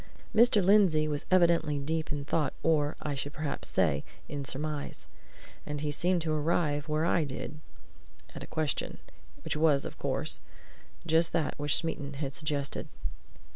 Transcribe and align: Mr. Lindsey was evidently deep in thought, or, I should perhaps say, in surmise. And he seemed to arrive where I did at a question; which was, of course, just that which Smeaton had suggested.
Mr. 0.33 0.65
Lindsey 0.65 1.07
was 1.07 1.27
evidently 1.29 1.77
deep 1.77 2.11
in 2.11 2.25
thought, 2.25 2.53
or, 2.63 2.95
I 3.03 3.13
should 3.13 3.33
perhaps 3.33 3.67
say, 3.67 4.03
in 4.27 4.43
surmise. 4.43 5.05
And 5.63 5.81
he 5.81 5.91
seemed 5.91 6.23
to 6.23 6.33
arrive 6.33 6.87
where 6.87 7.05
I 7.05 7.23
did 7.23 7.59
at 8.33 8.41
a 8.41 8.47
question; 8.47 8.97
which 9.43 9.55
was, 9.55 9.85
of 9.85 9.99
course, 9.99 10.39
just 11.05 11.33
that 11.33 11.53
which 11.59 11.75
Smeaton 11.77 12.15
had 12.15 12.33
suggested. 12.33 12.87